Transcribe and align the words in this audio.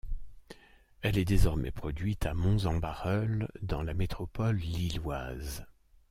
Elle 1.03 1.19
est 1.19 1.25
désormais 1.25 1.69
produite 1.69 2.25
à 2.25 2.33
Mons-en-Barœul 2.33 3.47
dans 3.61 3.83
la 3.83 3.93
métropole 3.93 4.55
lilloise. 4.57 5.63